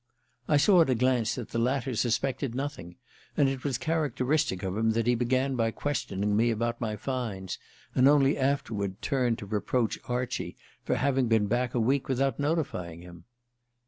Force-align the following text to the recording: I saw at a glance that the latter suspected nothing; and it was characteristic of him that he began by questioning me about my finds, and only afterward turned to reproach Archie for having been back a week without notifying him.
I 0.47 0.57
saw 0.57 0.81
at 0.81 0.89
a 0.89 0.95
glance 0.95 1.35
that 1.35 1.49
the 1.49 1.59
latter 1.59 1.93
suspected 1.95 2.55
nothing; 2.55 2.95
and 3.37 3.47
it 3.47 3.63
was 3.63 3.77
characteristic 3.77 4.63
of 4.63 4.75
him 4.75 4.93
that 4.93 5.05
he 5.05 5.13
began 5.13 5.55
by 5.55 5.69
questioning 5.69 6.35
me 6.35 6.49
about 6.49 6.81
my 6.81 6.95
finds, 6.95 7.59
and 7.93 8.07
only 8.07 8.35
afterward 8.35 8.99
turned 9.03 9.37
to 9.37 9.45
reproach 9.45 9.99
Archie 10.07 10.57
for 10.83 10.95
having 10.95 11.27
been 11.27 11.45
back 11.45 11.75
a 11.75 11.79
week 11.79 12.09
without 12.09 12.39
notifying 12.39 13.03
him. 13.03 13.25